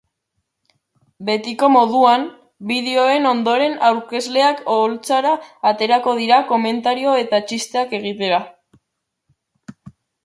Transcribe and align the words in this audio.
Betiko 1.27 1.67
moduan, 1.73 2.23
bideoen 2.71 3.27
ondoren 3.33 3.77
aurkezleak 3.89 4.63
oholtzara 4.77 5.35
aterako 5.73 6.15
dira 6.23 6.41
komentario 6.55 7.15
eta 7.25 7.43
txisteak 7.53 7.95
egitera. 8.01 8.41